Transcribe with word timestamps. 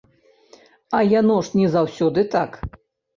А 0.99 1.01
яно 1.19 1.35
ж 1.49 1.59
не 1.59 1.67
заўсёды 1.75 2.25
так. 2.37 2.57